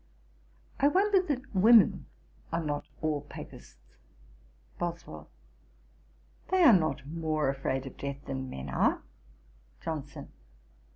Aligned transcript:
I 0.79 0.87
wonder 0.87 1.21
that 1.27 1.53
women 1.53 2.07
are 2.51 2.63
not 2.63 2.87
all 3.01 3.21
Papists.' 3.21 3.77
BOSWELL. 4.79 5.29
'They 6.49 6.63
are 6.63 6.73
not 6.73 7.05
more 7.05 7.49
afraid 7.49 7.85
of 7.85 7.97
death 7.97 8.25
than 8.25 8.49
men 8.49 8.67
are.' 8.69 9.03
JOHNSON. 9.81 10.29